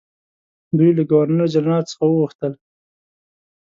دوی 0.77 0.91
له 0.97 1.03
ګورنرجنرال 1.11 1.83
څخه 1.89 2.03
وغوښتل. 2.07 2.53